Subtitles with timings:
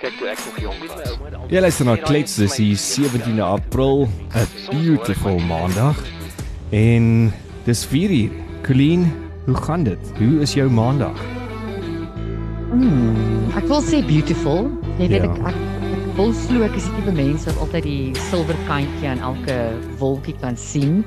[0.00, 1.18] kyk toe ek nog jonk was.
[1.52, 5.98] Jy luister na Klets, dis die 17de April, 'n beautiful maandag.
[6.70, 7.32] En
[7.64, 8.30] dis 4 uur.
[8.62, 9.12] Colleen,
[9.46, 10.12] hoe gaan dit?
[10.18, 11.16] Hoe is jou maandag?
[12.72, 14.70] Mm, ek wil sê beautiful.
[14.98, 15.32] Jy weet Ja.
[15.32, 15.54] ek ek,
[15.92, 19.56] ek wil glo ek is die tipe mens wat altyd die silwer kantjie aan elke
[19.98, 21.04] wolkie kan sien.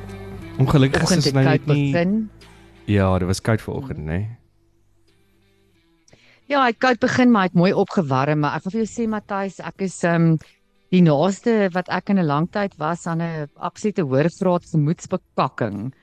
[0.59, 1.91] Ongelukkig is dit nou net nie.
[1.91, 2.29] begin.
[2.85, 4.11] Ja, dit was koud vanoggend, né?
[4.11, 4.27] Nee?
[6.51, 9.59] Ja, ek koud begin maar ek mooi opgewarm, maar ek wil vir jou sê Matthys,
[9.63, 10.37] ek is um
[10.93, 15.93] die naaste wat ek in 'n lang tyd was aan 'n absolute hoërgraad gemoedsbekakking.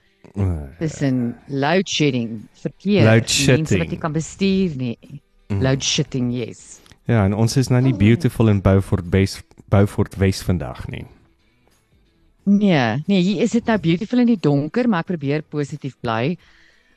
[0.79, 3.79] Tussen load shedding, verkeer, Load mense shedding.
[3.79, 4.99] wat jy kan bestuur nie.
[5.49, 5.63] Mm.
[5.63, 6.81] Load shedding, yes.
[7.07, 7.99] Ja, en ons is nou nie Oh.
[7.99, 11.05] beautiful in Beaufort Wes Beaufort Wes vandag nie.
[12.45, 16.37] Nee, nee, hier is dit nou beautiful in die donker, maar ek probeer positief bly.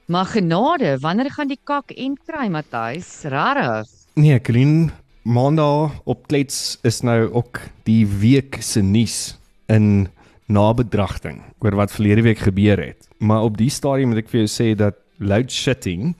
[0.05, 3.23] Maar genade, wanneer gaan die kak en kry, Matthys?
[3.23, 3.87] Rarig.
[4.13, 4.91] Nee, Colleen,
[5.23, 9.37] Maandag op Klets is nou ook die week se nuus
[9.71, 10.09] in
[10.51, 13.07] nabedragting oor wat verlede week gebeur het.
[13.17, 16.11] Maar op die stadium moet ek vir jou sê dat load shedding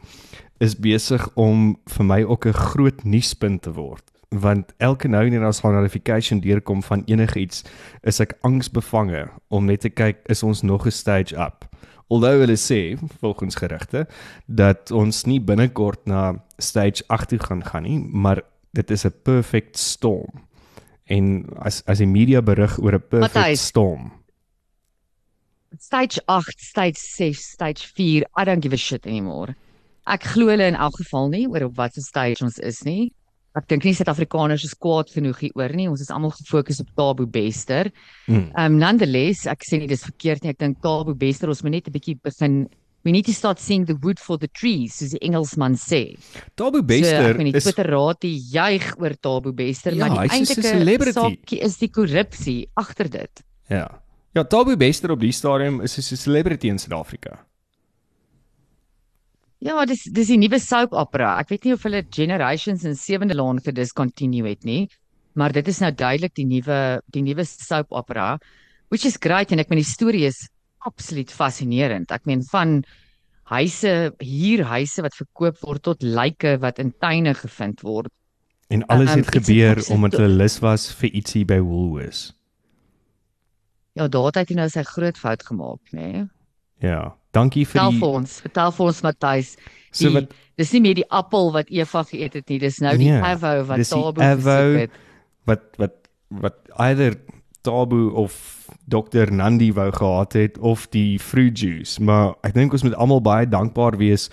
[0.64, 4.04] is besig om vir my ook 'n groot nuuspunt te word
[4.34, 7.64] want elke nou en dan as 'n notification deurkom van enigiets
[8.02, 11.73] is ek angsbevange om net te kyk is ons nog 'n stage up.
[12.10, 14.08] Alhoewel hulle sê volgens gerugte
[14.46, 18.42] dat ons nie binnekort na stage 8 toe gaan gaan nie, maar
[18.74, 20.44] dit is 'n perfect storm.
[21.06, 23.66] En as as die media berig oor 'n perfect Matthys.
[23.66, 24.12] storm.
[25.80, 28.26] Stage 8, stage 6, stage 4.
[28.38, 29.56] I don't give a shit anymore.
[30.06, 33.12] Ek glo hulle in elk geval nie oor op watter stage ons is nie.
[33.56, 35.88] Ek dink nie Suid-Afrikaners is kwaad genoeg hieroor nie.
[35.88, 37.92] Ons is almal gefokus op Tabo Bester.
[38.28, 38.48] Mm.
[38.58, 40.50] Um nonetheless, ek sê nie dis verkeerd nie.
[40.56, 42.68] Ek dink Tabo Bester ons moet net 'n bietjie begin
[43.04, 46.16] We need to start seeing the wood for the trees, soos die Engelsman sê.
[46.56, 50.24] Tabu so, Bester ek nie, is Twitter raad die juig oor Tabo Bester, Ja, maar
[50.24, 53.44] die eintlike saakie is die korrupsie agter dit.
[53.70, 53.90] ja.
[54.34, 57.46] Ja, Tabu Bester op die stadium is 'n celebrity in Suid-Afrika.
[59.64, 61.38] Ja, dis dis die nuwe soap opera.
[61.40, 64.90] Ek weet nie of hulle Generations en Sewende Laan gediscontinue het nie,
[65.40, 66.80] maar dit is nou duidelik die nuwe
[67.16, 68.34] die nuwe soap opera,
[68.92, 70.42] which is great en ek meen die storie is
[70.84, 72.12] absoluut fascinerend.
[72.12, 72.82] Ek meen van
[73.54, 78.12] huise, huurhuise wat verkoop word tot lyke wat in tuine gevind word.
[78.68, 82.34] En alles Um, het iets gebeur omdat hulle lus was vir ietsie by Woolworths.
[83.96, 86.08] Ja, daar het hy nou sy groot fout gemaak, nê?
[86.12, 86.24] Nee?
[86.84, 87.14] Ja.
[87.34, 89.56] Dankie vir Vertel die vir ons, vertel vir ons Matthys.
[89.94, 93.10] So wat Dis nie meer die appel wat Eva geëet het nie, dis nou die
[93.10, 94.98] Nee, avo wat Tabo gesoek het.
[95.50, 95.96] wat wat
[96.30, 97.16] wat either
[97.66, 98.36] Tabu of
[98.86, 103.22] Dr Nandi wou gehad het of die fruit juice, maar ek dink ons moet almal
[103.24, 104.30] baie dankbaar wees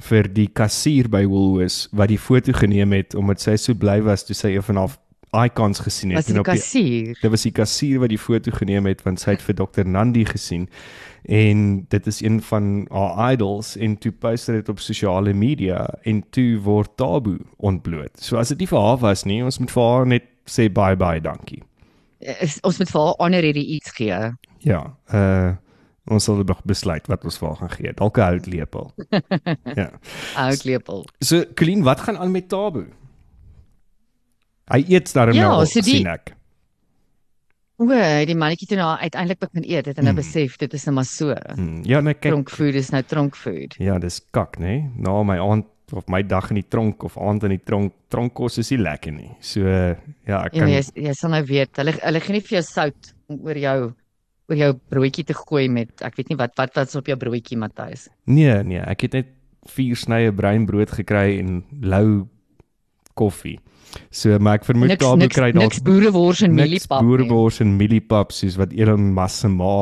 [0.00, 4.24] vir die kassier by Woolworths wat die foto geneem het omdat sy so bly was
[4.26, 4.96] toe sy een van haar
[5.36, 7.18] icons gesien het Was die en op die kassier?
[7.20, 10.24] Dit was die kassier wat die foto geneem het want sy het vir Dr Nandi
[10.26, 10.68] gesien
[11.28, 15.84] en dit is een van haar idols en toe post sy dit op sosiale media
[16.08, 18.14] en toe word Tabu ontbloot.
[18.18, 20.96] So as dit nie vir haar was nie, ons moet vir haar net sê bye
[20.98, 21.62] bye, dankie.
[22.20, 24.22] is, ons moet vir haar honorary iets gee.
[24.66, 25.56] Ja, uh
[26.10, 27.90] ons sal nog besluit wat ons vir haar gaan gee.
[27.94, 28.88] Dalk 'n houtlepel.
[29.80, 29.90] ja.
[30.36, 31.04] Oud lepel.
[31.20, 32.88] So Colleen, wat gaan aan met Tabu?
[34.70, 36.34] Hy eet daarom Ja, nou, so die- sien ek.
[37.80, 40.20] O, die mannetjie toe nou uiteindelik begin eet het en nou Mm.
[40.20, 41.32] besef dit is nou maar so.
[41.54, 42.30] Hmm, ja, nee, kyk.
[42.32, 43.74] Tronkfood is nou tronkfood.
[43.78, 44.82] Ja, dis kak, nê?
[44.82, 44.90] Nee?
[44.98, 48.58] Na my aand of my dag in die tronk of aand in die tronk, tronkkos
[48.58, 49.30] is nie lekker nie.
[49.40, 52.60] So ja, ek Ja, kan jy jy sal nou weet, hulle hulle gee nie vir
[52.60, 53.92] jou sout oor jou
[54.50, 57.56] oor jou broodjie te gooi met ek weet nie wat wat wat's op jou broodjie
[57.58, 58.08] Matthys.
[58.26, 59.26] Nee, nee, ek het net
[59.68, 62.28] vier snye breinbrood gekry en lou
[63.20, 63.58] koffie.
[64.14, 67.00] So maar ek vermoed Niks niks, kry dalk niks boerewors en niks mieliepap.
[67.00, 67.08] nie.
[67.08, 69.72] boerebors en mieliepap soos wat Elon Musk se ma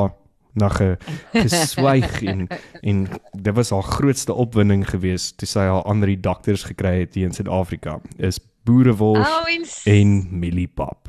[0.58, 0.94] na ge,
[1.36, 2.46] geswyg en
[2.82, 3.02] en
[3.36, 7.36] dit was haar grootste opwinding geweest toe sy haar ander dokters gekry het hier in
[7.36, 11.07] Suid-Afrika is boerewors Oh, en en mieliepap.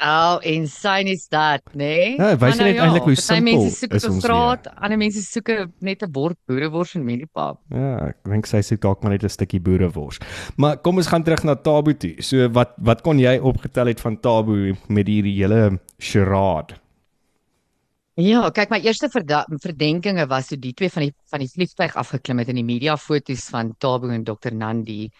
[0.00, 1.76] Oh, insane is dat, nê?
[1.76, 2.14] Nee?
[2.16, 5.50] Ja, wys Maar net eintlik hoe simpel mense soek is ons straat, ander mense soek
[5.84, 7.60] net 'n bord boerewors en mieliepap.
[7.68, 10.16] Ja, ek dink sy sê dalk maar net 'n stukkie boerewors.
[10.56, 12.16] Maar kom ons gaan terug na Tabu toe.
[12.22, 16.80] So wat wat kon jy opgetel het van Tabu met hierdie hele charade?
[18.16, 22.38] Ja, kyk my eerste verdenkinge was toe die twee van die van die vliegtyg afgeklim
[22.38, 25.10] het in die media foto's van Tabo en Dr Nandi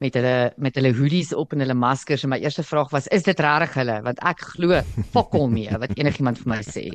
[0.00, 3.22] met hulle met hulle hoodies op en hulle maskers en my eerste vraag was is
[3.24, 4.80] dit regtig hulle want ek glo
[5.14, 6.90] fokol mee wat enigiemand vir my sê.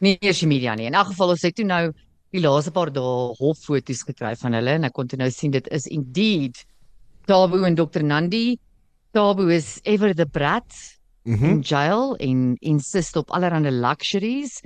[0.00, 0.86] Nie eers die media nie.
[0.86, 1.92] In elk geval ons het toe nou
[2.34, 5.68] die laaste paar dae hoffoto's gekry van hulle en ek kon toe nou sien dit
[5.74, 6.64] is indeed
[7.26, 8.58] Tabo en Dr Nandi
[9.14, 10.72] Tabu is ever the brat
[11.24, 11.44] Mhm.
[11.44, 14.60] in jail en insist op allerlei luxuries.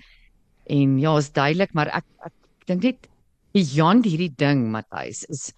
[0.66, 2.32] En ja, is duidelik, maar ek ek
[2.66, 3.08] dink net
[3.54, 5.52] beyond hierdie ding, Matthys, is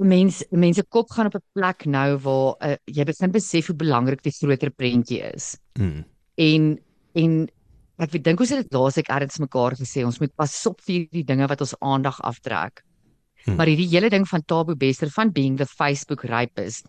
[0.00, 4.22] mense mense kop gaan op 'n plek nou waar uh, jy begin besef hoe belangrik
[4.22, 5.56] die groter prentjie is.
[5.78, 6.04] Mm.
[6.36, 6.78] En
[7.14, 7.48] en
[8.00, 11.24] ek dink ons het dit laasweek ergens mekaar gesê ons moet pas op vir hierdie
[11.24, 12.82] dinge wat ons aandag aftrek.
[13.44, 13.56] Hmm.
[13.56, 16.86] Maar hierdie hele ding van Tabo Bester van being the Facebook rapist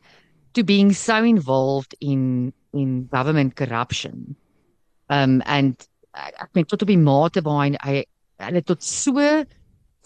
[0.53, 4.35] to being so involved in in government corruption.
[5.09, 5.75] Um and
[6.15, 8.03] ek ek meen tot op die mate waar hy
[8.41, 9.43] hulle tot so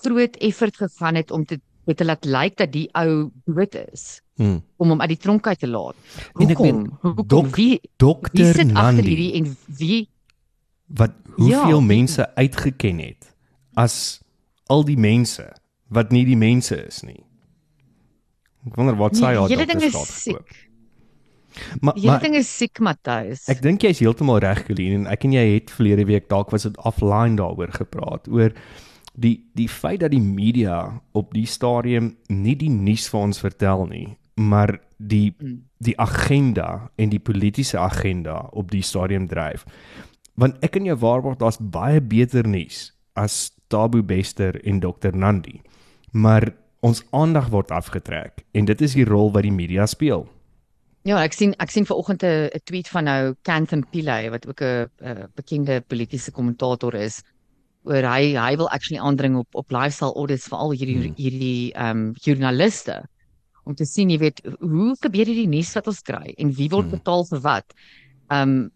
[0.04, 4.22] groot effort gegaan het om te met te laat lyk dat die ou dood is
[4.38, 4.62] Mm.
[4.78, 5.96] om hom uit die tronk uit te laat.
[6.40, 6.66] En ek Hoekom?
[6.66, 7.28] meen, Hoekom?
[7.28, 10.10] dok- Wie wie Dokter sit agter Nandi hierdie en wie
[10.88, 11.86] wat hoeveel Ja.
[11.86, 13.36] mense uitgeken het
[13.76, 14.20] as
[14.68, 15.54] al die mense
[15.90, 17.24] wat nie die mense is nie.
[18.68, 20.36] Ek wonder wat sy haar is doktersgraad siek.
[20.36, 20.50] gekoop.
[21.82, 23.46] Maar, Die ding is siek, Matthys.
[23.48, 26.64] ek dink jy's heeltemal reg Colleen en ek en jy het verlede week dalk was
[26.64, 28.52] dit offline daaroor gepraat oor
[29.16, 33.86] die die feit dat die media op die stadium nie die nuus vir ons vertel
[33.88, 35.62] nie, maar die Mm.
[35.80, 39.66] die agenda en die politieke agenda op die stadium dryf.
[40.36, 45.62] Want ek en jou waarborg daar's baie beter nuus as Tabu Bester en Dr Nandi.
[46.12, 50.28] Maar ons aandag word afgetrek en dit is die rol wat die media speel.
[51.06, 54.90] Ja, ek sien ek sien vanoggend 'n tweet van nou Kanthan Pillay wat ook 'n
[55.36, 57.24] bekende politieke kommentator is
[57.86, 61.16] oor hy hy wil actually aandring op op lifestyle audits vir al hierdie Hmm.
[61.18, 63.04] hierdie ehm um, joernaliste
[63.66, 66.86] om te sien, jy weet, hoe gebeur hierdie nuus wat ons kry en wie word
[66.86, 66.98] Hmm.
[67.00, 67.74] betaal vir wat.
[68.32, 68.72] Ehm um,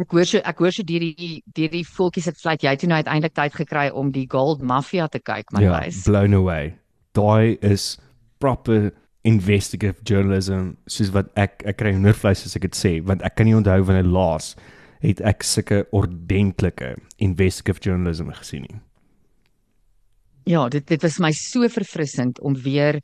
[0.00, 2.88] ek hoor so ek hoor so deur die deur die voeltjies het fluit jy toe
[2.88, 6.02] nou uiteindelik tyd gekry om die Gold Mafia te kyk, maar ja, wys.
[6.06, 6.74] blown away.
[7.12, 7.98] Daai is
[8.40, 8.92] proper
[9.24, 13.44] investigative journalism soos wat ek ek kry hoendervleis as ek dit sê want ek kan
[13.46, 14.54] nie onthou wanneer laas
[15.00, 18.80] het ek sulke ordentlike investigative journalism gesien nie.
[20.48, 23.00] Ja, dit dit was my so verfrissend om weer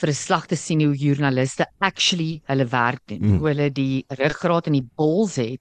[0.00, 3.20] vir 'n slag te sien hoe joernaliste actually hulle werk doen.
[3.20, 3.38] Mm.
[3.38, 5.60] Hoe hulle die ruggraat en die bols het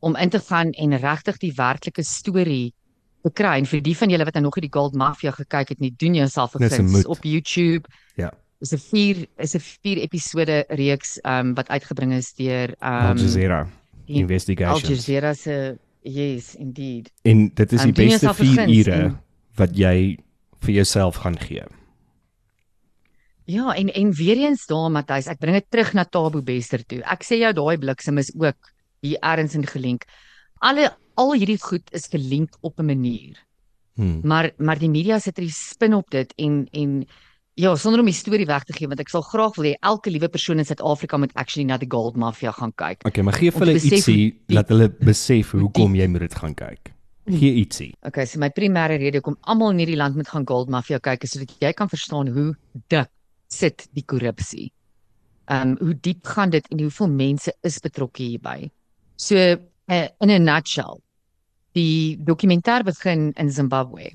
[0.00, 2.72] om in te gaan en regtig die werklike storie
[3.22, 3.58] te kry.
[3.58, 5.94] En vir die van julle wat nou nog nie die Gold Mafia gekyk het nie,
[5.96, 7.06] doen jouself 'n Dis 'n guns moed.
[7.06, 7.88] op YouTube.
[8.16, 8.30] Ja.
[8.60, 13.16] Dis 'n 4 is 'n 4 episode reeks um, wat uitgebring is deur Al um,
[13.16, 13.68] Jazeera
[14.12, 14.88] die- Al investigations.
[14.88, 17.10] Jazeera se yes, indeed.
[17.22, 19.20] En dit is Um, die doen beste jouself 'n 4 guns ure en-
[19.56, 20.18] wat jy
[20.60, 21.62] vir jouself gaan gee.
[23.50, 27.00] Ja, en en weer eens daar Matthys, ek bring dit terug na Tabo Bester toe.
[27.02, 28.70] Ek sê jou daai bliksem is ook
[29.02, 30.04] hier ergens in gelink.
[30.62, 33.36] Alle al hierdie goed is gelink op 'n manier.
[33.96, 34.20] Hmm.
[34.22, 37.06] Maar maar die media sit er die spin op dit en en
[37.60, 40.12] ja, sonder om die storie weg te gee want ek sal graag wil hê elke
[40.12, 43.04] liewe persoon in Suid-Afrika moet actually na die Gold Mafia gaan kyk.
[43.08, 44.24] Okay, maar gee vir hulle ietsie
[44.54, 46.92] laat hulle besef hoe hoekom jy moet dit gaan kyk.
[47.30, 47.90] Gee ietsie.
[48.06, 51.26] Okay, so my primêre rede hoekom almal in hierdie land moet gaan Gold Mafia kyk
[51.26, 52.52] is sodat jy kan verstaan hoe
[52.92, 53.10] dik
[53.50, 54.70] sit die korrupsie.
[55.50, 58.70] Ehm um, hoe diep gaan dit en hoeveel mense is betrokke hierby.
[59.16, 61.02] So uh, in 'n nutshell.
[61.74, 64.10] Die dokumentêr begin in Zimbabwe.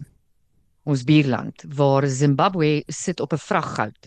[0.86, 4.02] Ons buurland waar Zimbabwe sit op 'n vrag goud.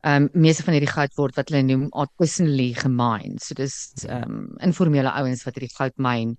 [0.00, 3.42] Ehm um, meeste van hierdie goud word wat hulle noem artisanally gemined.
[3.42, 6.36] So dis ehm um, informele ouens wat hierdie goud myn.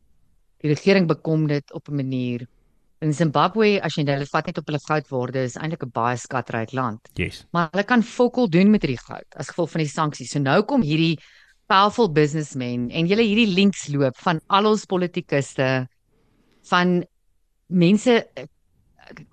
[0.62, 2.48] Die regering bekom dit op 'n manier
[3.02, 6.74] in Zimbabwe as jy hulle vat net op hulle goudwaarde is eintlik 'n baie skatryk
[6.74, 7.10] land.
[7.18, 7.46] Yes.
[7.52, 10.32] Maar hulle kan fokol doen met hierdie goud as gevolg van die sanksies.
[10.32, 11.18] So nou kom hierdie
[11.72, 15.88] powerful businessmen en julle hierdie links loop van al ons politikuste
[16.70, 17.06] van
[17.68, 18.26] mense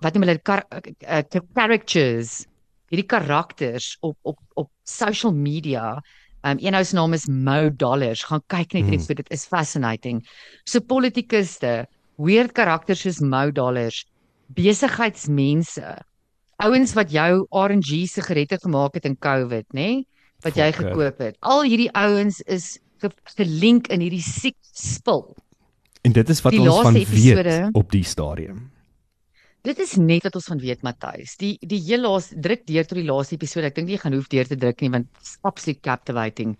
[0.01, 1.21] wat noem hulle kar, uh,
[1.55, 2.45] characters
[2.89, 5.99] hierdie karakters op op op social media
[6.47, 8.23] Um een ou se naam is Mo Dollars.
[8.23, 8.89] Gaan kyk net Hmm.
[8.95, 10.27] hierdie, dit is fascinating.
[10.63, 14.05] So politikuste, weird karakters soos Mo Dollars,
[14.55, 15.97] besigheidsmense,
[16.63, 19.79] ouens wat jou RNG sigarette gemaak het in COVID, nê?
[19.79, 20.07] Nee?
[20.41, 20.91] Wat jy Fokker.
[20.93, 21.35] gekoop het.
[21.39, 25.35] Al hierdie ouens is ge gelink in hierdie siek spul.
[26.01, 28.71] En dit is wat Die ons van weet op die stadium.
[29.67, 31.35] Dit is net wat ons van weet Matthys.
[31.39, 33.67] Die die heel laaste druk deur tot die laaste episode.
[33.67, 36.55] Ek dink nie jy gaan hoef deur te druk nie want it's absolutely captivating.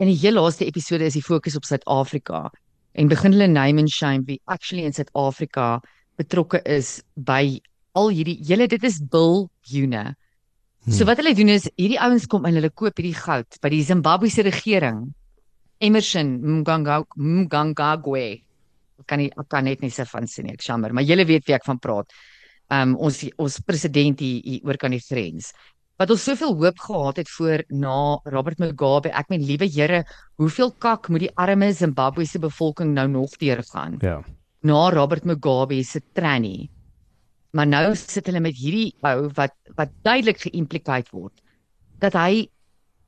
[0.00, 2.46] En die heel laaste episode is die fokus op Suid-Afrika
[2.94, 5.82] en begin hulle name and shame wie actually in Suid-Afrika
[6.16, 7.60] betrokke is by
[7.94, 10.14] al hierdie hele dit is biljoene.
[10.88, 11.06] So Hmm.
[11.08, 14.42] wat hulle doen is hierdie ouens kom in hulle koop hierdie goud by die Zimbabwese
[14.44, 15.14] regering.
[15.80, 18.24] Emerson Mnangagwa
[19.06, 21.54] kan nie ek kan net nie se van sien ek jammer, maar julle weet wie
[21.54, 22.10] ek van praat.
[22.70, 25.52] Um ons ons president hier, hier oor kan die grens.
[25.98, 29.12] wat ons soveel hoop gehad het voor na Robert Mugabe.
[29.14, 30.00] Ek meen liewe Here,
[30.42, 34.24] hoeveel kak moet die arme Zimbabwe se bevolking nou nog deurgaan Ja.
[34.62, 36.68] na Robert Mugabe se tranny.
[37.52, 41.32] Maar nou sit hulle met hierdie ou wat wat duidelik geïmplikate word
[42.00, 42.48] dat hy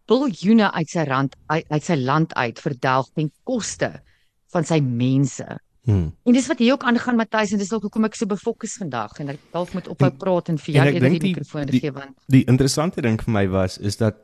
[0.06, 3.90] biljoene uit sy rand uit, uit sy land uit verdelg ten koste
[4.52, 5.58] van sy mense.
[5.86, 6.08] Hmm.
[6.26, 9.20] En dis wat hier ook aangaan Matthys en dis dalk hoekom ek so befokus vandag
[9.22, 12.16] en ek dalk moet ophou praat en vir jou eerder die die- mikrofoon gee want
[12.26, 14.16] Die interessante ding vir my was is dat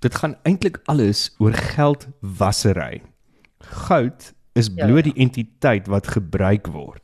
[0.00, 3.02] dit gaan eintlik alles oor geldwasery.
[3.60, 5.12] Goud is Ja, bloot ja.
[5.12, 7.02] die entiteit wat gebruik word.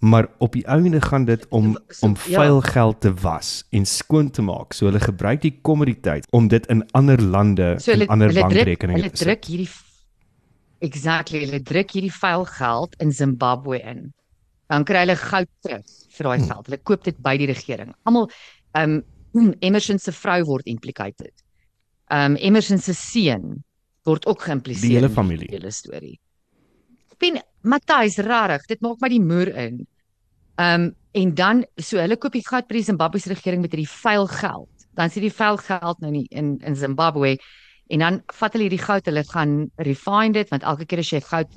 [0.00, 2.38] Maar op die einde gaan dit om So- om ja.
[2.40, 4.72] vuil geld te was en skoon te maak.
[4.72, 8.40] So hulle gebruik die kommoditeit om dit in ander lande so hulle en ander hulle
[8.40, 9.26] bankrekeninge hulle te sit.
[9.26, 9.68] druk hierdie
[10.84, 14.12] exactly hulle druk hierdie vuil geld in Zimbabwe in.
[14.68, 15.84] Dan kry hulle goud terug
[16.16, 16.48] vir daai Hmm.
[16.52, 16.66] geld.
[16.68, 17.94] Hulle koop dit by die regering.
[18.06, 18.28] Almal
[18.78, 21.32] um Emerson se vrou word implicated.
[22.10, 23.62] Um Emerson se seun
[24.06, 24.88] word ook geïmpliseer.
[24.88, 25.48] Die hele familie.
[25.50, 26.18] hele storie.
[27.18, 29.86] Pen Matthys rarig, dit maak my die moer in.
[30.58, 33.88] Um en dan so hulle koop die goud by die Zimbabwe se regering met hierdie
[33.90, 34.86] vuil geld.
[34.94, 37.36] Dan sit die vuil geld nou nie in in Zimbabwe
[37.88, 41.20] en dan vat hulle hierdie goud, hulle gaan refine dit want elke keer as jy
[41.20, 41.48] goud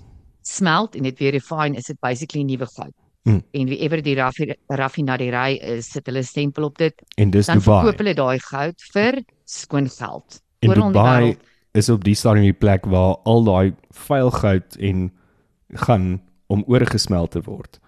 [0.42, 2.94] smelt en dit weer refine, is dit basically nuwe goud.
[3.24, 3.44] Hmm.
[3.54, 6.94] En wie ever die raffi- raffinaderry is, sit hulle stempel op dit.
[7.18, 7.76] En dis Dan Dubai.
[7.84, 10.42] verkoop hulle daai goud vir skoon geld.
[10.62, 11.38] En die Dubai
[11.74, 13.74] is op die stadium die plek waar al daai
[14.08, 15.12] vuil goud en
[15.86, 17.80] gaan om oorgesmelt te word.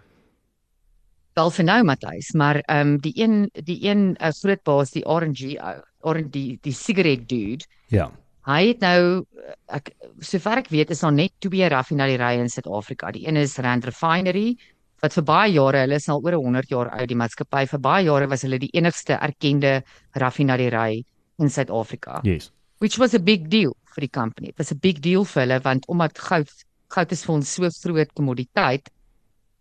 [1.33, 5.01] Wel vir nou Matthys, maar ehm um, die een die een uh, groot baas, die
[5.03, 8.11] RNG ou, orange die die sigaret dude, Ja.
[8.45, 13.11] Hy het nou uh, ek sover ek weet is daar net twee raffinaderye in Suid-Afrika.
[13.11, 14.55] Die een is Rand Refinery
[15.03, 18.05] wat vir baie jare, hulle is al oor 100 jaar oud die maatskappy, vir baie
[18.05, 19.83] jare was hulle die enigste erkende
[20.15, 21.03] raffinaderry
[21.39, 22.21] in Suid-Afrika.
[22.23, 22.51] Yes.
[22.79, 24.49] which was a big deal vir die company.
[24.49, 26.49] It was a big deal vir hulle want omdat goud
[26.89, 28.89] goud is vir ons so groot kommoditeit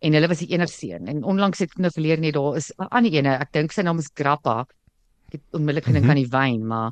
[0.02, 1.06] en hulle was die enigste een.
[1.08, 3.82] En onlangs het ek nou verleer net daar is 'n ander ene, ek dink sy
[3.82, 4.66] naam is Grappa.
[5.28, 6.10] Ek het onmiddellik gedink Mhm.
[6.10, 6.90] aan die wyn, maar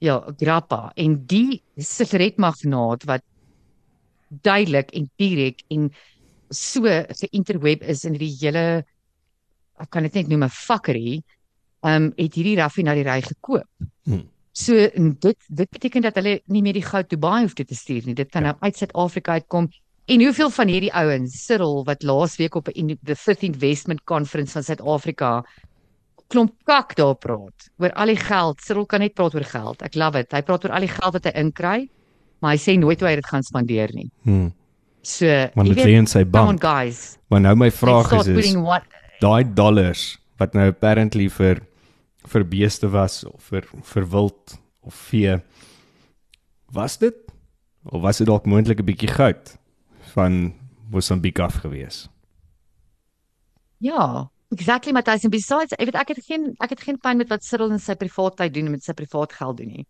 [0.00, 3.24] ja, Grappa en die sigaretmagnaat wat
[4.46, 5.90] duidelik en direk en
[6.50, 6.86] so
[7.20, 8.84] geïnterweb is in die hele
[9.80, 11.22] ek kan dit net noem 'n fuckery,
[11.82, 13.68] ehm um, het hierdie raffinaderry gekoop.
[14.04, 14.28] Hmm.
[14.52, 18.06] So en dit dit beteken dat hulle nie meer die goud Dubai hoef te stuur
[18.06, 18.14] nie.
[18.14, 18.52] Dit kan Ja.
[18.52, 19.70] nou uit Suid-Afrika uitkom.
[20.06, 24.62] En hoeveel van hierdie ouens, Cyril wat laasweek op 'n the 5th Investment Conference van
[24.62, 25.44] Suid-Afrika
[26.30, 28.60] klomp kak daar praat oor al die geld.
[28.64, 29.82] Cyril kan net praat oor geld.
[29.82, 30.32] Ek love it.
[30.32, 31.88] Hy praat oor al die geld wat hy inkry,
[32.40, 34.10] maar hy sê nooit hoe hy dit gaan spandeer nie.
[34.24, 34.52] Hmm.
[35.02, 36.60] So, Want dit lê in sy bank.
[36.60, 37.16] guys.
[37.32, 38.54] Maar nou my vraag is is
[39.20, 41.60] daai dollars wat nou apparently vir
[42.28, 45.38] vir beeste was of vir vir wild of vee
[46.72, 47.16] was dit
[47.84, 49.56] of was dit dalk moontlik 'n bietjie goud
[50.14, 50.54] van
[50.90, 52.08] Mosambiek af gewees?
[53.78, 57.30] Ja, exactly Matthys and besides, ek weet ek het geen ek het geen pyn met
[57.32, 59.86] wat Cyril in sy privaat tyd doen en met sy privaat geld doen nie.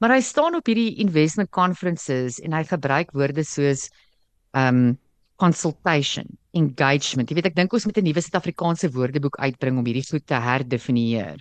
[0.00, 3.88] Maar hy staan op hierdie investment conferences en hy gebruik woorde soos
[4.56, 4.96] um
[5.40, 7.30] consultation, engagement.
[7.30, 10.36] Jy weet ek dink ons moet 'n nuwe Suid-Afrikaanse woordeboek uitbring om hierdie goed te
[10.36, 11.40] herdefinieer.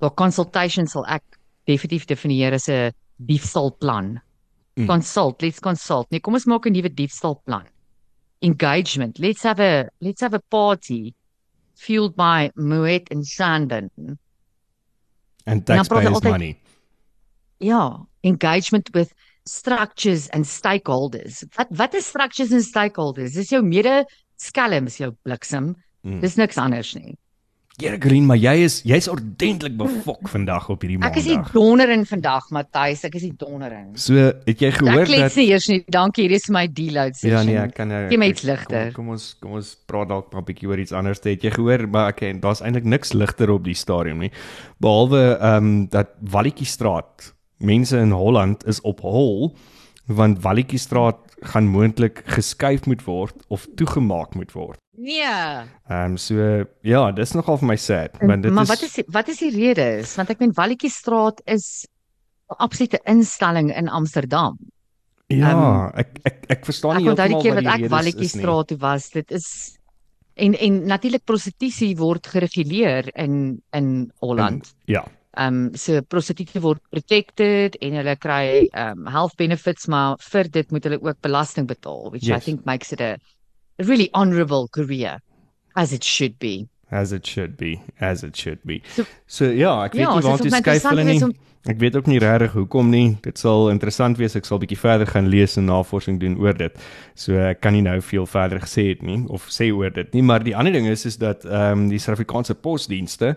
[0.00, 1.24] Waar consultation sal ek
[1.66, 4.20] definitief definieer as 'n diefstalplan.
[4.76, 4.86] Mm.
[4.86, 6.10] Consult, let's consult.
[6.10, 7.66] Nee, kom ons maak 'n nuwe diefstalplan
[8.40, 9.18] engagement.
[9.18, 11.14] Let's have a let's have a party
[11.78, 13.90] fueled by Moet and Sandon.
[15.46, 16.52] And praat hy taxpayers money.
[17.64, 19.14] Ja, engagement with
[19.48, 21.44] structures and stakeholders.
[21.56, 23.38] Wat wat is structures and stakeholders?
[23.38, 24.02] Dis jou mede
[24.38, 25.72] skelms, jou bliksem.
[26.04, 26.20] Mm.
[26.20, 27.16] Dis niks anders nie.
[27.78, 31.52] Here Green, maar jy is jy's ordentlik befok vandag op hierdie Ek is die maandag.
[31.54, 33.04] donderin vandag, Matthys.
[33.06, 33.92] Ek is die donderin.
[33.94, 35.84] So, het jy gehoor Ek klets dat nie eers nie.
[35.94, 37.46] Dankie, hier is my deload Ja session.
[37.46, 38.90] nee, ek kan nou Gee my ek- iets ligter.
[38.90, 41.20] Kom, kom ons kom ons praat dalk maar 'n bietjie oor iets anders.
[41.22, 44.32] Het jy gehoor maar ek daar's eintlik niks ligter op die stadium nie.
[44.80, 49.54] Behalwe ehm um, dat Walletjiestraat mense in Holland is op hol
[50.06, 54.78] want Walletjiestraat gaan moontlik geskuif moet word of toegemaak moet word.
[54.98, 55.22] Nee.
[55.22, 58.96] Ehm um, so ja, dis nogal vir my sad want dit maar is wat is
[58.98, 60.16] die, wat is die rede is?
[60.18, 61.86] Want ek meen Walletjiestraat is
[62.50, 64.58] 'n absolute instelling in Amsterdam.
[65.28, 67.90] Ja, ek ek ek verstaan Ek nie onthou die heeltemal keer wat wat die ek
[67.92, 68.42] redes is nie.
[68.42, 69.78] Walletjiestraat toe was, dit is
[70.34, 74.64] en en natuurlik prostitusie word gereguleer in in Holland.
[74.74, 75.04] En- Ja.
[75.38, 80.48] Ehm um, so prostituie word protected en hulle kry ehm um, health benefits maar vir
[80.50, 82.44] dit moet hulle ook belasting betaal which I Yes.
[82.44, 83.16] think makes it a,
[83.80, 85.18] a really honourable career
[85.76, 86.68] as it should be.
[86.90, 88.80] As it should be, as it should be.
[88.96, 91.22] So- So ja, ek weet Ja, nie waar toe skuif hulle nie.
[91.24, 91.34] om-
[91.66, 93.18] Ek weet ook nie regtig hoekom nie.
[93.20, 94.34] Dit sal interessant wees.
[94.36, 96.72] Ek sal bietjie verder gaan lees en navorsing doen oor dit.
[97.14, 100.22] So ek kan nie nou veel verder gesê het nie of sê oor dit nie,
[100.22, 103.36] maar die ander ding is is dat ehm um, die Suid-Afrikaanse posdienste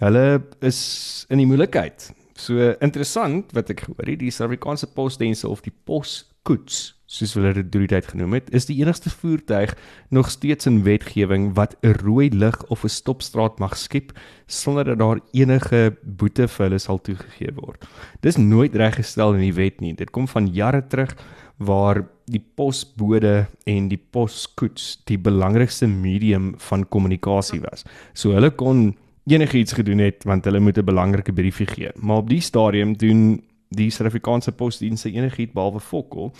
[0.00, 2.10] hulle is in die moeilikheid.
[2.38, 7.70] So interessant wat ek gehoor het, die Suid-Afrikaanse posdienste of die poskoets soos hulle dit
[7.72, 9.72] deur die tyd genoem het, is die enigste voertuig
[10.14, 14.12] nog steeds in wetgewing wat 'n rooi lig of 'n stopstraat mag skep
[14.46, 17.88] sonder dat daar enige boete vir hulle sal toegegee word.
[18.20, 19.94] Dis nooit reggestel in die wet nie.
[19.94, 21.16] Dit kom van jare terug
[21.56, 27.84] waar die posbode en die poskoets die belangrikste medium van kommunikasie was.
[28.14, 28.94] So hulle kon
[29.28, 31.90] enigiets gedoen het want hulle moet 'n belangrike briefie gee.
[31.94, 36.32] Maar op die stadium doen die Suid-Afrikaanse posdienste enigiets behalwe fokol.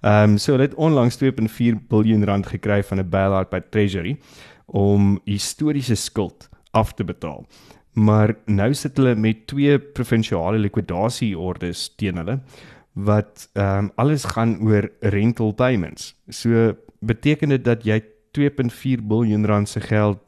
[0.00, 4.18] Ehm um, so hulle het onlangs 2.4 miljard rand gekry van 'n bailout by Treasury
[4.66, 7.46] om historiese skuld af te betaal.
[7.92, 12.40] Maar nou sit hulle met twee provinsiale likwidasieordes teen hulle
[12.92, 16.14] wat ehm um, alles gaan oor rental payments.
[16.28, 18.02] So beteken dit dat jy
[18.38, 20.18] 2.4 miljard rand se geld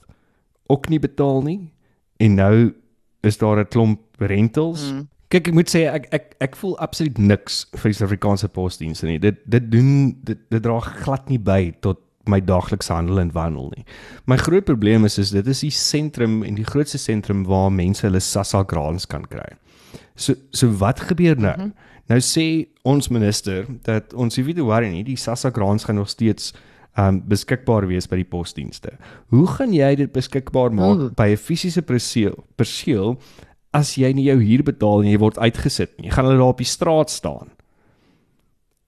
[0.67, 1.76] ook nie betaal nie
[2.17, 2.75] en nou
[3.27, 4.93] is daar 'n klomp rentals.
[4.93, 5.09] Mm.
[5.29, 9.19] Kyk, ek moet sê ek ek ek voel absoluut niks vir die Suid-Afrikaanse posdienste nie.
[9.19, 13.73] Dit dit doen dit dit dra glad nie by tot my daaglikse handel en wandel
[13.77, 13.85] nie.
[14.27, 18.07] My groot probleem is is dit is die sentrum en die grootste sentrum waar mense
[18.07, 19.57] hulle Sassa grants kan kry.
[20.15, 21.57] So so wat gebeur nou?
[21.57, 21.73] Mm -hmm.
[22.07, 26.09] Nou sê ons minister dat ons nie weet worry nie, die Sassa grants gaan nog
[26.09, 26.53] steeds
[26.99, 28.97] um beskikbaar wees by die posdienste.
[29.31, 31.11] Hoe gaan jy dit beskikbaar maak Ooh.
[31.17, 33.19] by 'n fisiese perseel perseel
[33.73, 36.11] as jy nie jou huur betaal en jy word uitgesit nie?
[36.11, 37.51] Gaan hulle daar op die straat staan?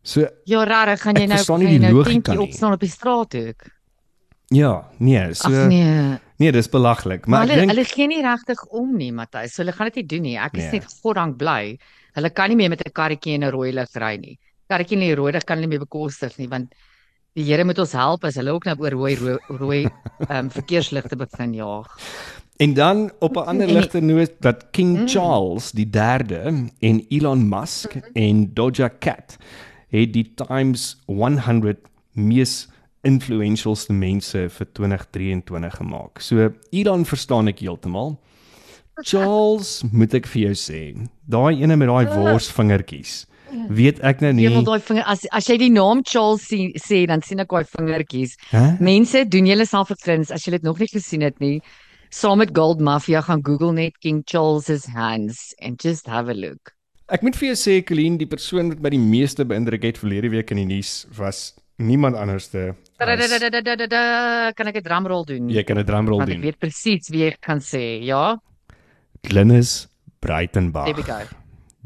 [0.02, 2.46] So Ja, rarig, gaan jy nou gaan jy nou tentjie nie.
[2.48, 3.66] opstaan op die straat ook.
[4.50, 6.16] ja, nee, so Ag nee.
[6.38, 9.52] nee, dis belaglik, maar Maar hulle dink hulle gee nie regtig om nie, Matthys.
[9.54, 10.36] So hulle gaan dit nie doen nie.
[10.38, 10.80] Ek is Nee.
[10.80, 11.78] net goddank bly.
[12.14, 14.38] Hulle kan nie meer met 'n karretjie en 'n rooi lig ry nie.
[14.70, 16.72] Karretjie en die rooi lig kan hulle nie meer bekostig nie want
[17.38, 19.80] die Here moet ons help as hulle ook nou oor rooi rooi, rooi
[20.34, 21.90] um, verkeersligte begin jaag.
[22.58, 25.08] En dan op 'n ander ligte noot dat King Mm.
[25.08, 29.36] Charles die 3de en Elon Musk en Doja Cat
[29.88, 31.78] het die Times 100
[32.12, 32.68] mees
[33.02, 36.20] influentialste mense vir 2023 gemaak.
[36.20, 38.18] So Elon verstaan ek heeltemal.
[39.08, 40.82] Charles, moet ek vir jou sê,
[41.30, 43.26] daai ene met daai worsvingertjies.
[43.68, 44.64] Weet ek nou Jy wil nie.
[44.64, 48.36] daai vinger as as jy die naam Charles sien sê dan sien ek daai vingertjies.
[48.52, 48.78] Hæ?
[48.80, 51.60] Mense doen julle self 'n guns as jy dit nog nie gesien het nie.
[52.10, 56.72] Saam met Gold Mafia gaan Google net King Charles's hands and just have a look.
[57.10, 60.28] Ek moet vir jou sê, Colleen, die persoon wat my die meeste beïndruk het verlede
[60.30, 64.54] week in die nuus was niemand anderste as.
[64.56, 65.48] Kan ek 'n drumroll doen?
[65.48, 66.42] Jy kan 'n drumroll Want ek doen.
[66.44, 68.02] weet presies wie ek kan sê.
[68.04, 68.36] Ja,
[69.26, 69.88] Glynis
[70.20, 70.84] Breitenbach.
[70.86, 71.20] there we go.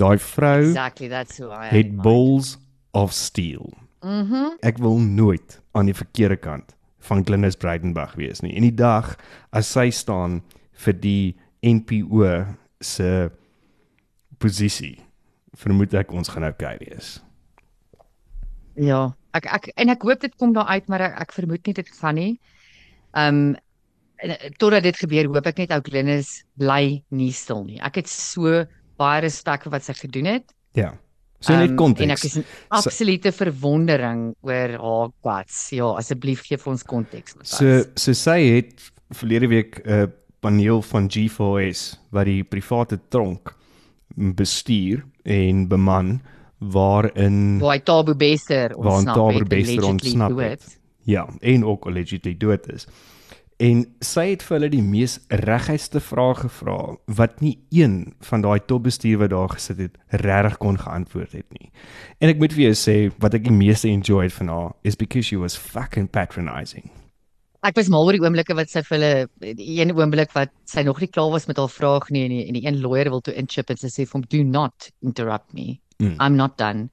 [0.02, 1.74] Daai vrou Exactly, that's who I am.
[1.76, 2.56] het balls
[2.92, 3.70] of steel.
[4.02, 4.56] Mhm.
[4.66, 6.74] Ek wil nooit aan die verkeerde kant
[7.06, 8.54] van Glynis Breitenbach wees nie.
[8.58, 9.14] En die dag
[9.54, 10.40] as sy staan
[10.84, 12.26] vir die NPO
[12.82, 13.30] se
[14.42, 14.98] posisie,
[15.54, 17.20] vermoed ek ons gaan okay wees.
[18.80, 21.76] Ja, ek ek en ek hoop dit kom daar uit, maar ek, ek vermoed nie
[21.78, 22.32] dit gaan nie.
[23.14, 23.54] Um
[24.22, 27.80] en, eh, totdat dit gebeur, hoop ek net ou Glennis bly nie stil nie.
[27.82, 28.64] Ek het so
[28.96, 30.52] baie respek vir wat sy gedoen het.
[30.74, 30.92] Ja.
[31.40, 32.04] So net Um, konteks.
[32.04, 35.70] En ek is in absolute verwondering oor haar guts.
[35.70, 37.34] Ja, asseblief gee vir ons konteks.
[37.42, 43.54] So so sy het verlede week 'n paneel van G4S wat die private tronk
[44.16, 46.20] bestuur en beman
[46.58, 50.40] waarin waar hy Tabu Bester Waar ontsnap het, Bester allegedly ontsnap dood.
[50.50, 50.78] het.
[51.04, 52.86] ja, en ook allegedly dood is.
[53.62, 56.78] En sy het vir hulle die mees reguitste vrae gevra
[57.18, 61.70] wat nie een van daai topbestuur wat daar gesit het regtig kon geantwoord het nie.
[62.18, 64.98] En ek moet vir jou sê wat ek die meeste enjoy het van haar is
[64.98, 66.90] because she was fucking patronizing.
[67.62, 70.82] Ek was mal oor die oomblikke wat sy vir hulle die een oomblik wat sy
[70.82, 73.22] nog nie klaar was met haar vraag nie en die, en die een lawyer wil
[73.22, 75.78] toe inchip en sy sê vir hom do not interrupt me.
[76.02, 76.16] Mm.
[76.18, 76.88] I'm not done.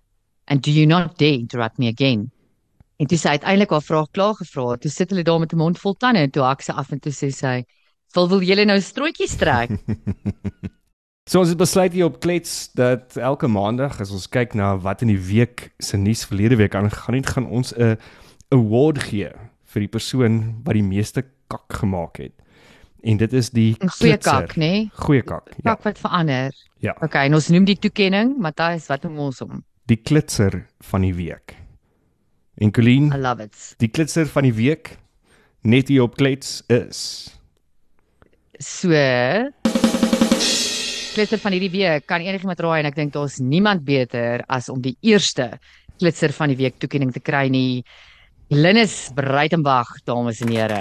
[0.45, 2.29] And do you not dare interrupt me again.
[2.99, 5.57] En toe sy uiteindelik haar vraag klaar gevra het, toe sit hulle daar met 'n
[5.57, 7.63] mond vol tande en toe hak sy af en toe sê sy,
[8.13, 9.69] "Wil wil julle nou strootjies trek?"
[11.29, 15.03] So ons het besluit hier op Klets dat elke maandag as ons kyk na wat
[15.05, 17.97] in die week se nuus verlede week aangegaan het, gaan ons 'n
[18.49, 19.29] award gee
[19.63, 22.33] vir die persoon wat die meeste kak gemaak het.
[23.03, 24.47] En dit is die Goeie klitser.
[24.47, 24.57] kak, nê?
[24.57, 24.91] Nee?
[24.93, 25.49] Goeie kak.
[25.61, 25.75] Ja.
[25.75, 26.51] Kak wat verander.
[26.79, 26.95] Ja.
[27.01, 29.63] Okay, en ons noem die toekenning, Matthys, wat noem ons hom?
[29.85, 31.55] Die klitser van die week.
[32.59, 33.55] En Colleen, I love it.
[33.79, 34.97] die klitser van die week
[35.63, 37.31] net hier op Klets is
[38.59, 38.91] So
[41.15, 44.81] klitser van hierdie week kan enigiemand raai en ek dink daar's niemand beter as om
[44.83, 45.53] die eerste
[45.99, 47.83] klitser van die week toekenning te kry nie.
[48.51, 50.79] Linus Breitenberg, dames en here.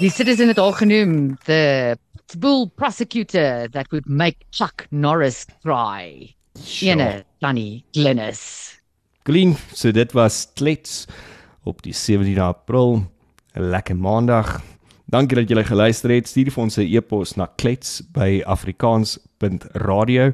[0.00, 1.96] Die citizen het al genoem the
[2.38, 6.34] bull prosecutor that would make Chuck Norris cry.
[6.82, 8.80] Ene, Danny Glennis.
[9.22, 11.06] Glen, so dit was klets
[11.64, 13.10] op die 17 April.
[13.54, 14.62] 'n Lekker maandag.
[15.06, 16.28] Dankie dat julle geluister het.
[16.28, 20.32] Stuur vir ons 'n e-pos na klets@afrikaans.radio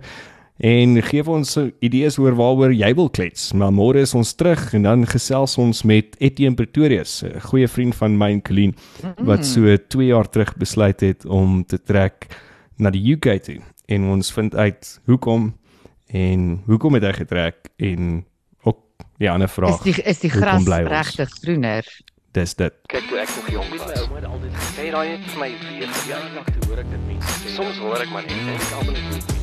[0.58, 3.52] en gee vir ons idees oor waaroor jy wil klets.
[3.52, 7.94] Maar môre is ons terug en dan gesels ons met Etienne Pretorius, 'n goeie vriend
[7.94, 8.74] van my en Colleen
[9.18, 12.26] wat so 2 jaar terug besluit het om te trek
[12.76, 13.60] na die UK toe.
[13.86, 15.54] En ons vind uit hoekom
[16.08, 18.24] en hoekom het hy getrek en
[18.64, 18.78] ook
[19.18, 19.82] die ander Is vraag.
[19.82, 21.84] die is die gras regtig groener?
[22.32, 22.74] Dis dit.
[22.92, 25.48] Kyk toe ek nog jong was, my ouma het altyd gesê daai het vir my
[25.62, 27.54] weer verjaardag toe hoor ek dit mense sê.
[27.56, 29.37] Soms hoor ek maar net en ek almal net